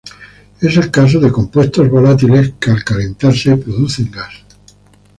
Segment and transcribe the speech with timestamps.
[0.61, 4.33] Es el caso de compuestos volátiles que al calentarse producen gas.